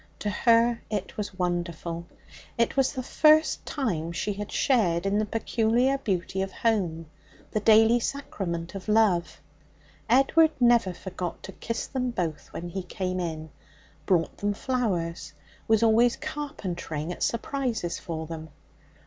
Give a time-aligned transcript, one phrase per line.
[0.17, 2.07] To her it was wonderful.
[2.57, 7.05] It was the first time she had shared in the peculiar beauty of home,
[7.51, 9.39] the daily sacrament of love.
[10.09, 13.51] Edward never forgot to kiss them both when he came in;
[14.07, 15.33] brought them flowers;
[15.67, 18.49] was always carpentering at surprises for them.